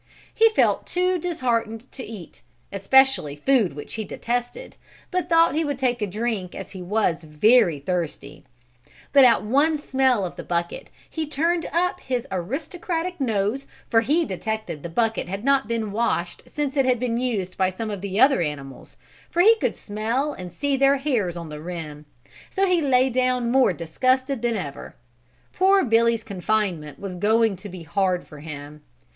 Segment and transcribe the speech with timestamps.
[0.33, 2.41] He felt too disheartened to eat,
[2.73, 4.75] especially food which he detested,
[5.11, 8.43] but thought he would take a drink as he was very thirsty,
[9.13, 14.25] but at one smell of the bucket he turned up his aristocratic nose for he
[14.25, 18.01] detected the bucket had not been washed since it had been used by some of
[18.01, 18.97] the other animals
[19.29, 22.07] for he could smell and see their hairs on the rim;
[22.49, 24.95] so he lay down more disgusted than ever.
[25.53, 28.81] Poor Billy's confinement was going to be hard for him.